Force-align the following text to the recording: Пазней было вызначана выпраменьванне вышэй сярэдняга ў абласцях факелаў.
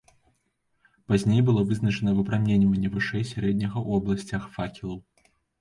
Пазней 1.07 1.41
было 1.49 1.61
вызначана 1.69 2.11
выпраменьванне 2.21 2.89
вышэй 2.97 3.27
сярэдняга 3.33 3.79
ў 3.87 3.91
абласцях 4.03 4.51
факелаў. 4.57 4.99